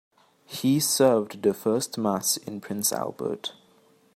He 0.47 0.79
served 0.79 1.43
the 1.43 1.53
first 1.53 1.95
mass 1.95 2.35
in 2.37 2.59
Prince 2.59 2.91
Albert. 2.91 3.53